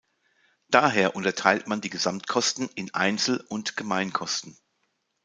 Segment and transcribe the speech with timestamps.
[0.71, 4.57] Daher unterteilt man die Gesamtkosten in Einzel- und Gemeinkosten.